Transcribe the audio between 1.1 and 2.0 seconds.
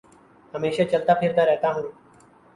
پھرتا رہتا ہوں